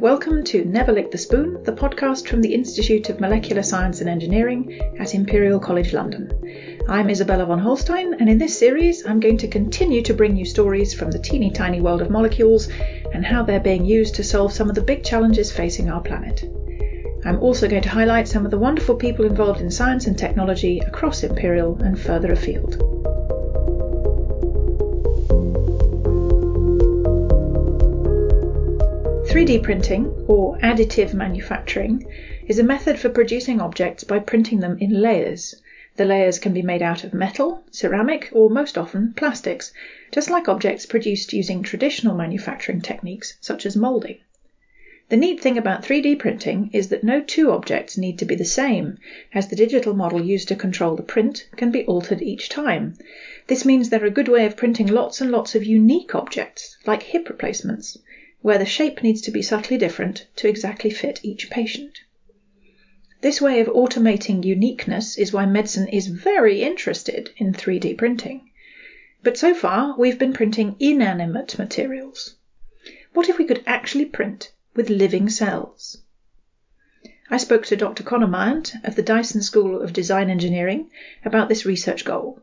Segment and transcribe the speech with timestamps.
[0.00, 4.08] welcome to Never Lick the Spoon, the podcast from the Institute of Molecular Science and
[4.08, 6.32] Engineering at Imperial College London.
[6.88, 10.46] I'm Isabella von Holstein, and in this series, I'm going to continue to bring you
[10.46, 12.70] stories from the teeny tiny world of molecules
[13.12, 16.44] and how they're being used to solve some of the big challenges facing our planet.
[17.26, 20.78] I'm also going to highlight some of the wonderful people involved in science and technology
[20.78, 23.09] across Imperial and further afield.
[29.30, 32.04] 3D printing, or additive manufacturing,
[32.48, 35.54] is a method for producing objects by printing them in layers.
[35.94, 39.72] The layers can be made out of metal, ceramic, or most often plastics,
[40.10, 44.18] just like objects produced using traditional manufacturing techniques such as molding.
[45.10, 48.44] The neat thing about 3D printing is that no two objects need to be the
[48.44, 48.98] same,
[49.32, 52.98] as the digital model used to control the print can be altered each time.
[53.46, 57.04] This means they're a good way of printing lots and lots of unique objects, like
[57.04, 57.96] hip replacements
[58.42, 61.98] where the shape needs to be subtly different to exactly fit each patient.
[63.20, 68.50] This way of automating uniqueness is why medicine is very interested in 3D printing.
[69.22, 72.36] But so far, we've been printing inanimate materials.
[73.12, 75.98] What if we could actually print with living cells?
[77.28, 78.02] I spoke to Dr.
[78.02, 80.90] Conor Myant of the Dyson School of Design Engineering
[81.24, 82.40] about this research goal.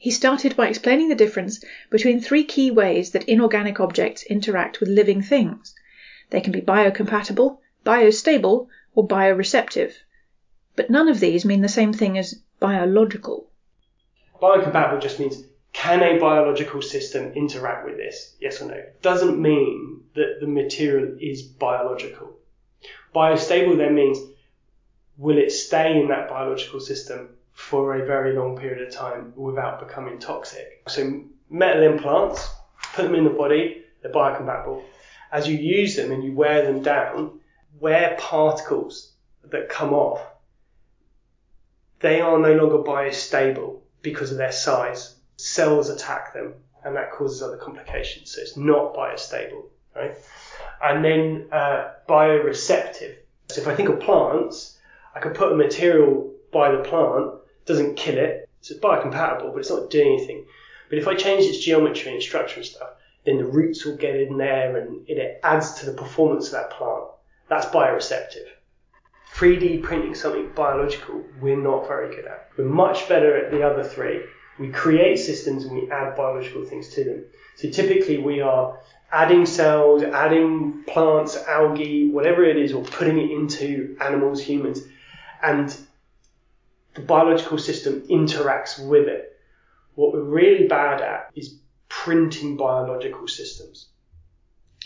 [0.00, 4.88] He started by explaining the difference between three key ways that inorganic objects interact with
[4.88, 5.74] living things.
[6.30, 9.94] They can be biocompatible, biostable, or bioreceptive.
[10.76, 13.50] But none of these mean the same thing as biological.
[14.40, 18.36] Biocompatible just means can a biological system interact with this?
[18.40, 18.80] Yes or no?
[19.02, 22.36] Doesn't mean that the material is biological.
[23.12, 24.18] Biostable then means
[25.16, 29.80] will it stay in that biological system for a very long period of time without
[29.80, 30.80] becoming toxic.
[30.86, 32.48] So metal implants,
[32.94, 34.84] put them in the body, they're biocompatible.
[35.32, 37.40] As you use them and you wear them down,
[37.78, 39.12] wear particles
[39.50, 40.20] that come off,
[41.98, 45.16] they are no longer biostable because of their size.
[45.36, 46.54] Cells attack them
[46.84, 48.30] and that causes other complications.
[48.30, 49.64] So it's not biostable,
[49.96, 50.16] right?
[50.82, 53.16] And then uh, bioreceptive.
[53.48, 54.78] So if I think of plants,
[55.14, 57.34] I could put a material by the plant
[57.68, 58.48] doesn't kill it.
[58.62, 60.44] So it's biocompatible, but it's not doing anything.
[60.88, 62.88] But if I change its geometry and structure and stuff,
[63.24, 66.70] then the roots will get in there and it adds to the performance of that
[66.70, 67.04] plant.
[67.48, 68.46] That's bioreceptive.
[69.34, 72.48] 3D printing something biological, we're not very good at.
[72.56, 74.22] We're much better at the other three.
[74.58, 77.24] We create systems and we add biological things to them.
[77.56, 78.80] So typically we are
[79.12, 84.80] adding cells, adding plants, algae, whatever it is, or putting it into animals, humans.
[85.42, 85.74] And
[86.98, 89.38] the biological system interacts with it.
[89.94, 93.86] What we're really bad at is printing biological systems.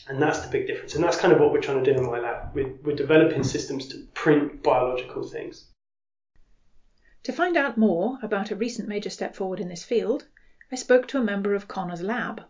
[0.08, 0.94] And that's the big difference.
[0.94, 2.54] And that's kind of what we're trying to do in my lab.
[2.54, 5.70] We're, we're developing systems to print biological things.
[7.22, 10.26] To find out more about a recent major step forward in this field,
[10.70, 12.42] I spoke to a member of Connor's lab.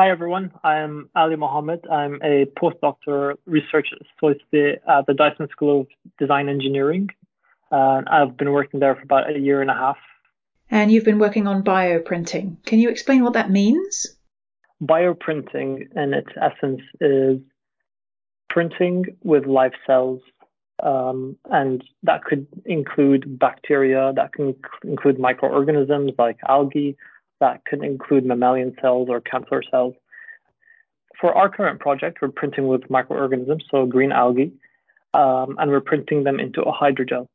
[0.00, 1.86] Hi everyone, I'm Ali Mohammed.
[1.86, 5.88] I'm a postdoctoral research associate at the Dyson School of
[6.18, 7.10] Design Engineering
[7.70, 9.98] uh, I've been working there for about a year and a half.
[10.70, 12.64] And you've been working on bioprinting.
[12.64, 14.06] Can you explain what that means?
[14.82, 17.38] Bioprinting, in its essence, is
[18.48, 20.20] printing with live cells.
[20.82, 24.54] Um, and that could include bacteria, that can
[24.84, 26.96] include microorganisms like algae,
[27.40, 29.94] that could include mammalian cells or cancer cells.
[31.20, 34.52] For our current project, we're printing with microorganisms, so green algae,
[35.12, 37.26] um, and we're printing them into a hydrogel.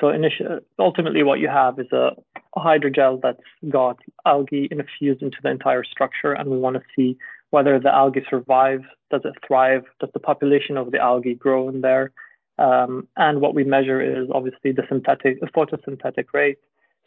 [0.00, 2.10] So initially, ultimately, what you have is a,
[2.56, 3.38] hydrogel that's
[3.68, 7.16] got algae infused into the entire structure, and we want to see
[7.50, 11.82] whether the algae survives, does it thrive, does the population of the algae grow in
[11.82, 12.10] there,
[12.58, 16.58] um, and what we measure is obviously the synthetic, the photosynthetic rate.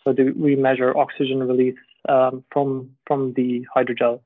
[0.03, 4.21] So do we measure oxygen release um, from from the hydrogel,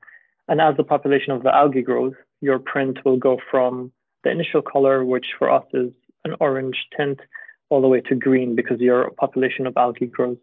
[0.48, 3.90] and as the population of the algae grows, your print will go from
[4.22, 5.90] the initial color, which for us is
[6.24, 7.20] an orange tint,
[7.68, 10.38] all the way to green because your population of algae grows.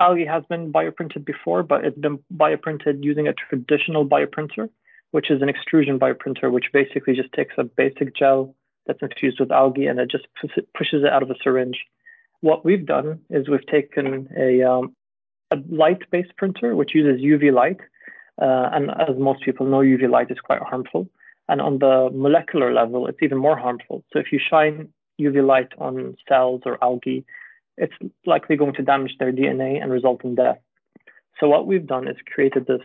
[0.00, 4.68] Algae has been bioprinted before, but it's been bioprinted using a traditional bioprinter,
[5.10, 8.54] which is an extrusion bioprinter, which basically just takes a basic gel
[8.86, 10.26] that's infused with algae and it just
[10.76, 11.78] pushes it out of a syringe.
[12.40, 14.94] What we've done is we've taken a, um,
[15.50, 17.80] a light-based printer, which uses UV light,
[18.40, 21.08] uh, and as most people know, UV light is quite harmful.
[21.48, 24.04] And on the molecular level, it's even more harmful.
[24.12, 27.24] So if you shine UV light on cells or algae,
[27.76, 27.94] it's
[28.26, 30.58] likely going to damage their DNA and result in death.
[31.40, 32.80] So what we've done is created this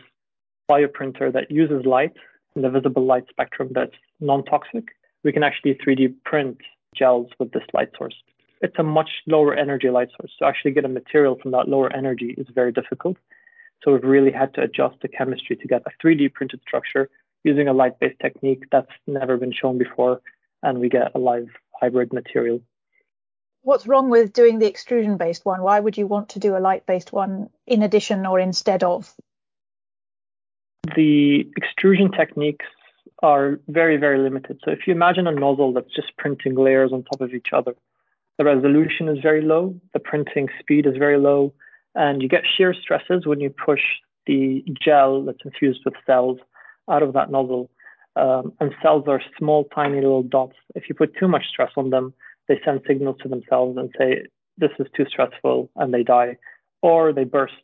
[0.70, 2.14] bioprinter that uses light
[2.56, 4.84] in the visible light spectrum that's non-toxic,
[5.24, 6.58] we can actually 3D print
[6.94, 8.14] gels with this light source.
[8.60, 10.32] It's a much lower energy light source.
[10.38, 13.16] So actually get a material from that lower energy is very difficult.
[13.82, 17.10] So we've really had to adjust the chemistry to get a 3D printed structure
[17.42, 20.20] using a light-based technique that's never been shown before,
[20.62, 21.48] and we get a live
[21.84, 22.60] hybrid material.
[23.62, 25.62] What's wrong with doing the extrusion-based one?
[25.62, 29.14] Why would you want to do a light-based one in addition or instead of?
[30.96, 32.66] The extrusion techniques
[33.22, 34.60] are very, very limited.
[34.64, 37.74] So if you imagine a nozzle that's just printing layers on top of each other,
[38.38, 41.54] the resolution is very low, the printing speed is very low,
[41.94, 43.82] and you get shear stresses when you push
[44.26, 46.38] the gel that's infused with cells
[46.90, 47.70] out of that nozzle.
[48.16, 50.56] Um, and cells are small, tiny little dots.
[50.74, 52.14] If you put too much stress on them,
[52.48, 54.22] they send signals to themselves and say,
[54.58, 56.36] this is too stressful, and they die,
[56.82, 57.54] or they burst.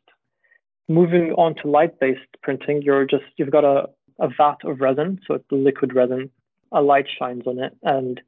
[0.88, 3.88] Moving on to light-based printing, you're just you've got a,
[4.19, 6.31] a vat of resin, so it's liquid resin.
[6.73, 8.20] A light shines on it, and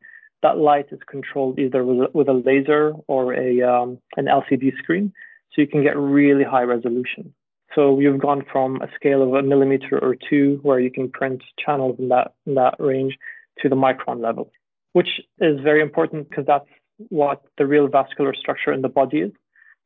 [0.42, 5.12] that light is controlled either with, with a laser or a um, an LCD screen,
[5.52, 7.34] so you can get really high resolution.
[7.74, 11.42] So you've gone from a scale of a millimeter or two, where you can print
[11.58, 13.16] channels in that in that range,
[13.60, 14.50] to the micron level,
[14.92, 16.68] which is very important because that's
[17.08, 19.32] what the real vascular structure in the body is.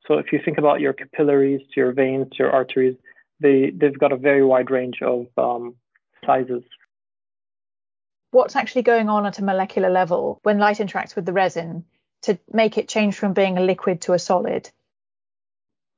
[0.06, 2.96] So if you think about your capillaries, your veins, your arteries,
[3.40, 5.74] they they've got a very wide range of um,
[6.24, 6.62] sizes.
[8.30, 11.84] What's actually going on at a molecular level when light interacts with the resin
[12.22, 14.70] to make it change from being a liquid to a solid?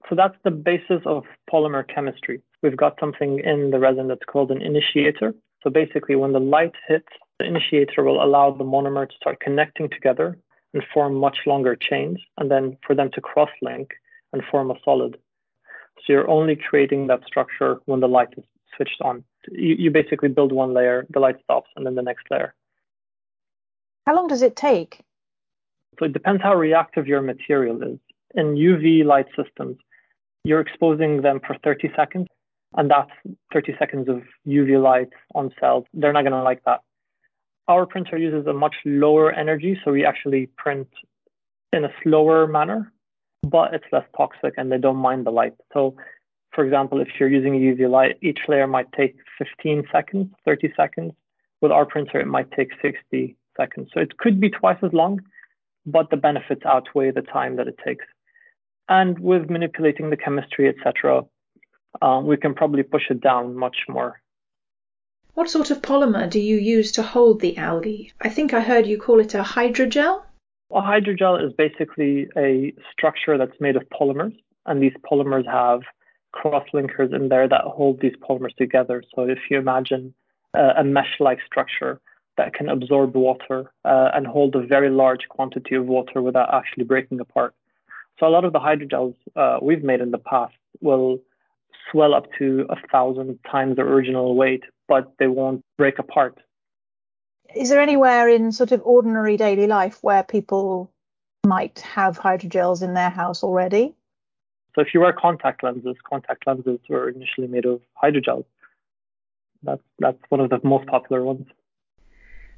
[0.08, 2.40] So that's the basis of polymer chemistry.
[2.62, 5.34] We've got something in the resin that's called an initiator.
[5.62, 7.08] So basically, when the light hits,
[7.38, 10.38] the initiator will allow the monomer to start connecting together
[10.75, 13.90] and form much longer chains, and then for them to cross link
[14.32, 15.16] and form a solid.
[15.99, 18.44] So you're only creating that structure when the light is
[18.76, 19.25] switched on.
[19.50, 22.54] You, you basically build one layer, the light stops, and then the next layer.
[24.06, 25.00] How long does it take?
[25.99, 27.99] So it depends how reactive your material is.
[28.34, 29.78] In UV light systems,
[30.49, 32.27] you're exposing them for 30 seconds,
[32.77, 33.11] and that's
[33.53, 35.85] 30 seconds of UV light on cells.
[35.93, 36.81] They're not going to like that.
[37.69, 40.89] Our printer uses a much lower energy, so we actually print
[41.75, 42.91] in a slower manner,
[43.43, 45.53] but it's less toxic and they don't mind the light.
[45.75, 45.95] So,
[46.55, 51.12] for example, if you're using UV light, each layer might take 15 seconds, 30 seconds.
[51.61, 53.91] With our printer, it might take 60 seconds.
[53.93, 55.21] So it could be twice as long,
[55.85, 58.06] but the benefits outweigh the time that it takes.
[58.88, 61.25] And with manipulating the chemistry, etc.,
[62.00, 64.20] um, we can probably push it down much more.
[65.35, 68.12] What sort of polymer do you use to hold the algae?
[68.20, 70.23] I think I heard you call it a hydrogel.
[70.73, 74.37] A hydrogel is basically a structure that's made of polymers,
[74.67, 75.82] and these polymers have
[76.32, 79.02] cross-linkers in there that hold these polymers together.
[79.14, 80.14] So if you imagine
[80.55, 82.00] uh, a mesh-like structure
[82.37, 86.85] that can absorb water uh, and hold a very large quantity of water without actually
[86.85, 87.55] breaking apart.
[88.19, 91.20] So a lot of the hydrogels uh, we've made in the past will
[91.91, 96.38] swell up to a thousand times the original weight, but they won't break apart.
[97.55, 100.91] Is there anywhere in sort of ordinary daily life where people
[101.47, 103.94] might have hydrogels in their house already?
[104.75, 108.45] So if you wear contact lenses, contact lenses were initially made of hydrogels.
[109.62, 111.47] That's that's one of the most popular ones.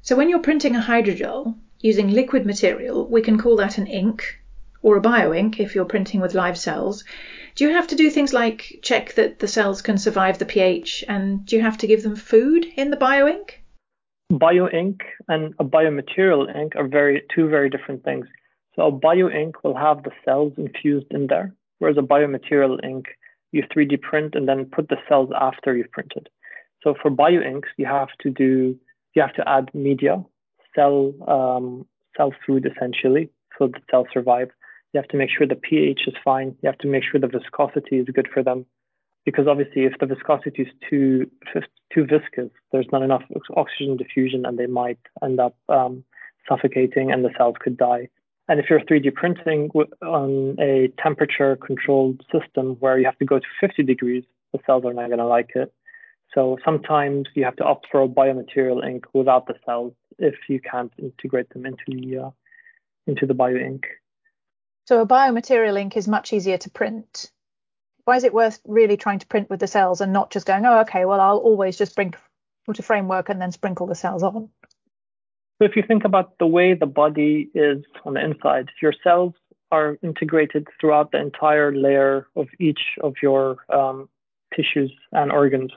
[0.01, 4.40] So when you're printing a hydrogel using liquid material, we can call that an ink
[4.81, 7.03] or a bioink if you're printing with live cells.
[7.55, 11.03] Do you have to do things like check that the cells can survive the pH
[11.07, 13.51] and do you have to give them food in the bioink?
[14.31, 18.27] Bioink and a biomaterial ink are very two very different things.
[18.75, 23.07] So a bioink will have the cells infused in there, whereas a biomaterial ink
[23.51, 26.29] you 3D print and then put the cells after you've printed.
[26.83, 28.77] So for bioinks, you have to do
[29.13, 30.23] you have to add media,
[30.73, 31.85] cell um,
[32.15, 34.49] cell food essentially, so the cells survive.
[34.93, 36.55] You have to make sure the pH is fine.
[36.61, 38.65] You have to make sure the viscosity is good for them,
[39.25, 41.29] because obviously, if the viscosity is too
[41.93, 43.23] too viscous, there's not enough
[43.55, 46.03] oxygen diffusion, and they might end up um,
[46.47, 48.09] suffocating, and the cells could die.
[48.47, 49.69] And if you're 3D printing
[50.01, 54.83] on a temperature controlled system where you have to go to 50 degrees, the cells
[54.83, 55.73] are not going to like it.
[56.33, 60.59] So sometimes you have to opt for a biomaterial ink without the cells if you
[60.59, 62.29] can't integrate them into the uh,
[63.07, 63.85] into the bio ink.
[64.91, 67.31] So a biomaterial ink is much easier to print.
[68.03, 70.65] Why is it worth really trying to print with the cells and not just going,
[70.65, 72.13] oh, okay, well, I'll always just bring,
[72.65, 74.49] put a framework and then sprinkle the cells on?
[75.57, 79.33] So if you think about the way the body is on the inside, your cells
[79.71, 84.09] are integrated throughout the entire layer of each of your um,
[84.53, 85.71] tissues and organs.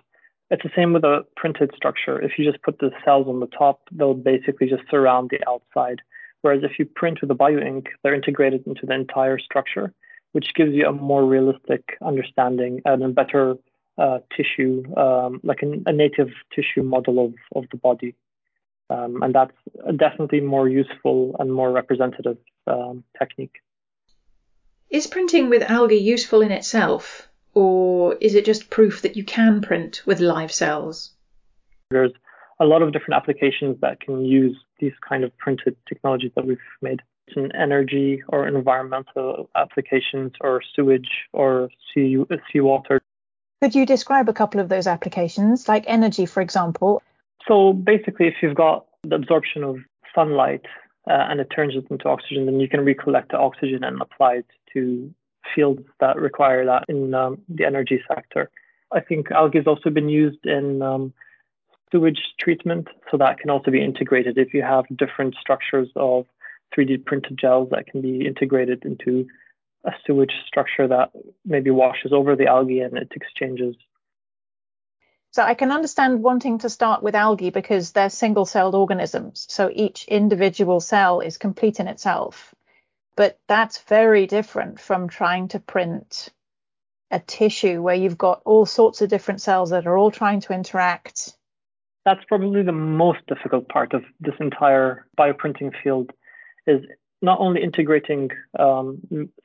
[0.50, 2.20] It's the same with a printed structure.
[2.20, 6.00] If you just put the cells on the top, they'll basically just surround the outside.
[6.44, 9.94] Whereas if you print with a bioink, they're integrated into the entire structure,
[10.32, 13.54] which gives you a more realistic understanding and a better
[13.96, 18.14] uh, tissue, um, like a, a, native tissue model of, of the body.
[18.90, 19.56] Um, and that's
[19.96, 22.36] definitely more useful and more representative
[22.66, 23.62] um, technique.
[24.90, 29.62] Is printing with algae useful in itself, or is it just proof that you can
[29.62, 31.12] print with live cells?
[31.90, 32.12] There's
[32.60, 36.58] a lot of different applications that can use these kind of printed technologies that we've
[36.82, 37.00] made.
[37.36, 43.00] In energy or environmental applications or sewage or sea seawater.
[43.62, 47.02] Could you describe a couple of those applications, like energy, for example?
[47.48, 49.78] So basically, if you've got the absorption of
[50.14, 50.66] sunlight
[51.08, 54.34] uh, and it turns it into oxygen, then you can recollect the oxygen and apply
[54.34, 55.12] it to
[55.54, 58.50] fields that require that in um, the energy sector.
[58.92, 61.12] I think algae has also been used in um,
[61.90, 66.26] sewage treatment, so that can also be integrated if you have different structures of
[66.76, 69.26] 3D printed gels that can be integrated into
[69.84, 71.10] a sewage structure that
[71.44, 73.76] maybe washes over the algae and it exchanges.
[75.32, 79.46] So I can understand wanting to start with algae because they're single celled organisms.
[79.48, 82.54] So each individual cell is complete in itself.
[83.16, 86.30] But that's very different from trying to print
[87.10, 90.52] a tissue where you've got all sorts of different cells that are all trying to
[90.52, 91.32] interact.
[92.04, 96.10] That's probably the most difficult part of this entire bioprinting field
[96.66, 96.82] is
[97.22, 99.00] not only integrating um,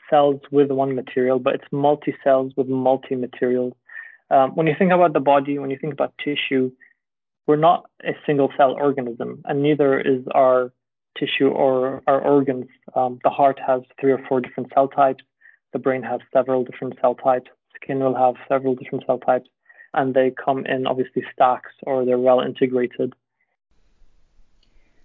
[0.10, 3.74] cells with one material, but it's multi cells with multi materials.
[4.30, 6.72] Um, when you think about the body, when you think about tissue,
[7.48, 10.72] we're not a single cell organism, and neither is our
[11.18, 12.68] tissue or our organs.
[12.96, 15.24] Um, the heart has three or four different cell types.
[15.74, 17.50] The brain has several different cell types.
[17.76, 19.50] Skin will have several different cell types,
[19.94, 23.14] and they come in obviously stacks or they're well integrated.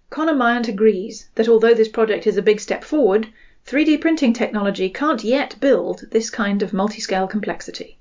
[0.09, 3.27] Conor Myant agrees that although this project is a big step forward,
[3.65, 7.97] 3D printing technology can't yet build this kind of multi-scale complexity.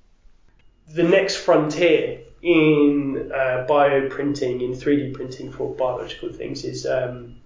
[0.89, 7.37] The next frontier in uh, bioprinting, in 3D printing for biological things, is um,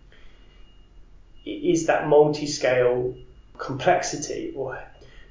[1.47, 3.15] is that multi-scale
[3.57, 4.79] complexity or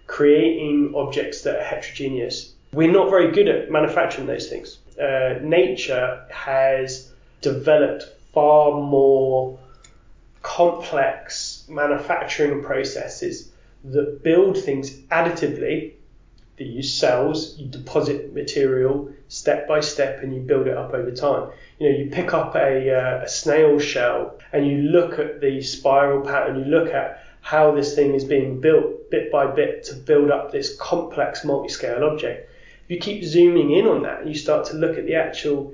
[0.07, 2.53] creating objects that are heterogeneous.
[2.77, 4.77] We're not very good at manufacturing those things.
[5.01, 8.03] Uh, nature has developed
[8.35, 9.57] far more
[10.43, 13.49] complex manufacturing processes
[13.83, 15.93] that build things additively.
[16.57, 21.09] That use cells, you deposit material step by step, and you build it up over
[21.09, 21.49] time.
[21.79, 25.63] You know, you pick up a, uh, a snail shell and you look at the
[25.63, 26.59] spiral pattern.
[26.59, 30.51] You look at how this thing is being built bit by bit to build up
[30.51, 32.51] this complex multi-scale object.
[32.87, 35.73] You keep zooming in on that, you start to look at the actual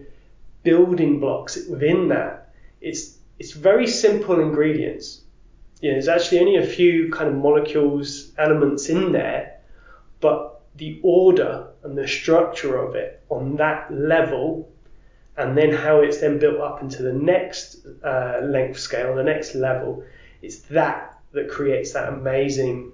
[0.64, 5.22] building blocks within that, it's it's very simple ingredients.
[5.82, 9.60] Yeah, there's actually only a few kind of molecules, elements in there,
[10.22, 14.72] but the order and the structure of it on that level,
[15.36, 19.56] and then how it's then built up into the next uh, length scale, the next
[19.56, 20.04] level,
[20.42, 22.92] it's that that creates that amazing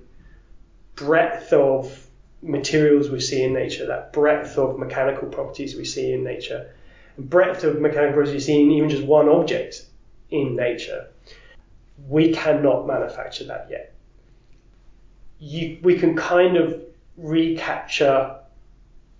[0.96, 2.08] breadth of
[2.42, 6.72] materials we see in nature, that breadth of mechanical properties we see in nature
[7.20, 9.86] breadth of mechanical properties you see in even just one object
[10.32, 11.08] in nature.
[12.08, 13.94] We cannot manufacture that yet.
[15.40, 16.82] You, we can kind of
[17.18, 18.40] recapture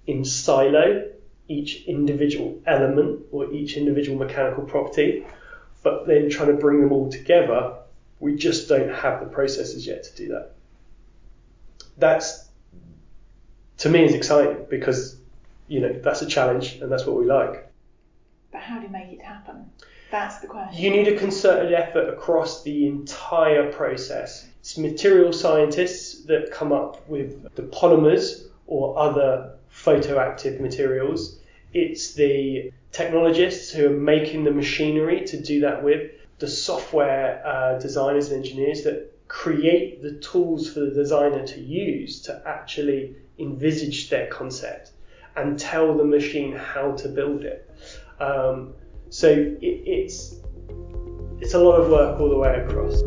[0.08, 1.10] in silo
[1.48, 5.26] each individual element or each individual mechanical property,
[5.82, 7.76] but then trying to bring them all together,
[8.20, 10.52] we just don't have the processes yet to do that.
[11.98, 12.49] That's
[13.80, 15.18] to me is exciting because
[15.68, 17.72] you know that's a challenge and that's what we like.
[18.52, 19.70] But how do you make it happen?
[20.12, 20.82] That's the question.
[20.82, 24.48] You need a concerted effort across the entire process.
[24.60, 31.40] It's material scientists that come up with the polymers or other photoactive materials.
[31.74, 37.78] It's the technologists who are making the machinery to do that with, the software uh,
[37.80, 44.10] designers and engineers that create the tools for the designer to use to actually envisage
[44.10, 44.92] their concept
[45.36, 47.70] and tell the machine how to build it.
[48.20, 48.74] Um,
[49.10, 50.36] so it, it's
[51.42, 53.02] it's a lot of work all the way across.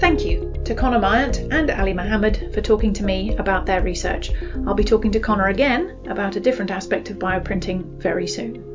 [0.00, 4.32] Thank you to Connor Myant and Ali Mohammed for talking to me about their research.
[4.66, 8.73] I'll be talking to Connor again about a different aspect of bioprinting very soon.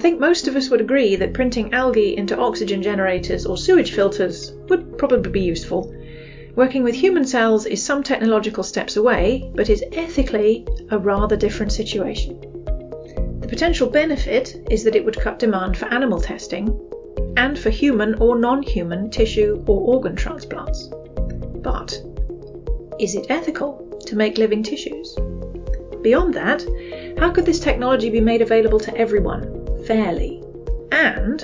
[0.00, 4.52] Think most of us would agree that printing algae into oxygen generators or sewage filters
[4.68, 5.94] would probably be useful.
[6.56, 11.72] Working with human cells is some technological steps away, but is ethically a rather different
[11.72, 12.40] situation.
[13.40, 16.78] The potential benefit is that it would cut demand for animal testing
[17.36, 20.88] and for human or non human tissue or organ transplants.
[21.62, 22.02] But
[22.98, 25.14] is it ethical to make living tissues?
[26.02, 26.64] Beyond that,
[27.18, 30.42] how could this technology be made available to everyone fairly?
[30.90, 31.42] And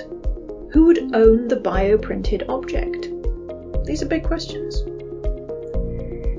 [0.71, 3.09] who would own the bioprinted object?
[3.85, 4.83] These are big questions.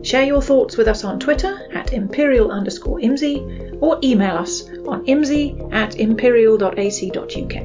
[0.07, 5.04] Share your thoughts with us on Twitter at imperial underscore imsi or email us on
[5.07, 7.57] imsi at imperial.ac.uk.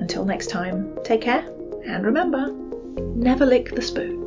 [0.00, 1.44] Until next time, take care
[1.86, 2.50] and remember
[3.14, 4.21] never lick the spoon.